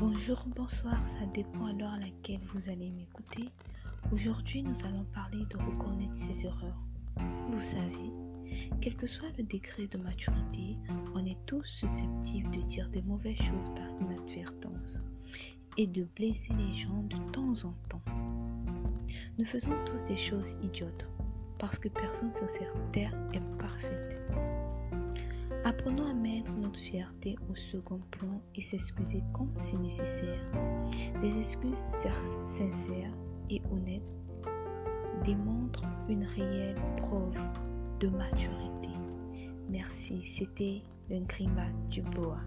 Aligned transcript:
Bonjour, 0.00 0.42
bonsoir, 0.56 0.98
ça 1.18 1.26
dépend 1.26 1.66
à 1.66 1.74
l'heure 1.74 1.92
à 1.92 1.98
laquelle 1.98 2.40
vous 2.54 2.70
allez 2.70 2.90
m'écouter. 2.90 3.50
Aujourd'hui, 4.10 4.62
nous 4.62 4.86
allons 4.86 5.04
parler 5.12 5.44
de 5.50 5.58
reconnaître 5.58 6.16
ses 6.16 6.46
erreurs. 6.46 6.80
Vous 7.50 7.60
savez, 7.60 8.10
quel 8.80 8.96
que 8.96 9.06
soit 9.06 9.28
le 9.36 9.44
degré 9.44 9.88
de 9.88 9.98
maturité, 9.98 10.78
on 11.14 11.26
est 11.26 11.36
tous 11.44 11.66
susceptibles 11.66 12.50
de 12.50 12.62
dire 12.70 12.88
des 12.88 13.02
mauvaises 13.02 13.36
choses 13.36 13.68
par 13.76 13.90
inadvertance 14.00 14.98
et 15.76 15.86
de 15.86 16.08
blesser 16.16 16.54
les 16.54 16.78
gens 16.78 17.02
de 17.02 17.32
temps 17.32 17.68
en 17.68 17.74
temps. 17.90 18.02
Nous 19.36 19.44
faisons 19.44 19.76
tous 19.84 20.02
des 20.04 20.16
choses 20.16 20.50
idiotes 20.62 21.06
parce 21.58 21.78
que 21.78 21.88
personne 21.88 22.32
sur 22.32 22.48
cette 22.48 22.92
terre 22.92 23.14
est 23.34 23.58
parfaite. 23.58 24.09
Apprenons 25.64 26.08
à 26.08 26.14
mettre 26.14 26.50
notre 26.52 26.78
fierté 26.78 27.36
au 27.50 27.54
second 27.54 28.00
plan 28.10 28.40
et 28.54 28.62
s'excuser 28.62 29.22
quand 29.34 29.48
c'est 29.56 29.76
nécessaire. 29.76 30.40
Des 31.20 31.38
excuses 31.38 31.82
sincères 32.48 33.12
et 33.50 33.60
honnêtes 33.70 34.02
démontrent 35.24 35.84
une 36.08 36.24
réelle 36.24 36.80
preuve 36.96 37.36
de 38.00 38.08
maturité. 38.08 38.88
Merci, 39.68 40.22
c'était 40.38 40.82
le 41.10 41.20
Grima 41.26 41.66
du 41.90 42.00
Boa. 42.00 42.40